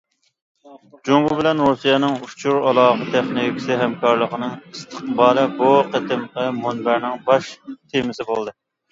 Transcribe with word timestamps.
«جۇڭگو 1.07 1.35
بىلەن 1.39 1.59
رۇسىيەنىڭ 1.63 2.15
ئۇچۇر 2.27 2.55
ئالاقە 2.69 3.05
تېخنىكىسى 3.15 3.77
ھەمكارلىقىنىڭ 3.81 4.55
ئىستىقبالى» 4.69 5.43
بۇ 5.59 5.69
قېتىمقى 5.97 6.47
مۇنبەرنىڭ 6.63 7.21
باش 7.29 7.51
تېمىسى 7.93 8.27
بولدى. 8.31 8.55